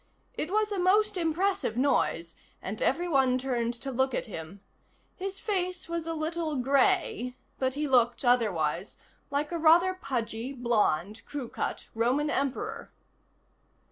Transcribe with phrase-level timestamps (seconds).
[0.33, 4.61] It was a most impressive noise, and everyone turned to look at him.
[5.15, 8.97] His face was a little gray, but he looked, otherwise,
[9.29, 12.91] like a rather pudgy, blond, crew cut Roman emperor.